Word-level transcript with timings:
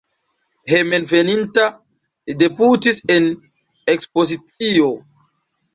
Hejmenveninta 0.71 1.67
li 1.75 2.37
debutis 2.41 3.03
en 3.17 3.31
ekspozicio. 3.97 4.95